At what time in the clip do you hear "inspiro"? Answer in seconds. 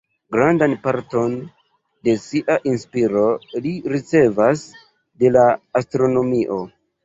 2.73-3.27